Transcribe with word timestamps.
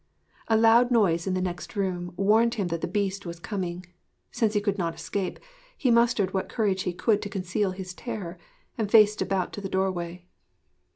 A 0.47 0.57
loud 0.57 0.89
noise 0.89 1.27
in 1.27 1.35
the 1.35 1.41
next 1.43 1.75
room 1.75 2.11
warned 2.17 2.55
him 2.55 2.69
that 2.69 2.81
the 2.81 2.87
Beast 2.87 3.23
was 3.23 3.39
coming. 3.39 3.85
Since 4.31 4.55
he 4.55 4.59
could 4.59 4.79
not 4.79 4.95
escape, 4.95 5.37
he 5.77 5.91
mustered 5.91 6.33
what 6.33 6.49
courage 6.49 6.81
he 6.81 6.91
could 6.91 7.21
to 7.21 7.29
conceal 7.29 7.69
his 7.69 7.93
terror, 7.93 8.39
and 8.79 8.89
faced 8.89 9.21
about 9.21 9.53
to 9.53 9.61
the 9.61 9.69
doorway. 9.69 10.25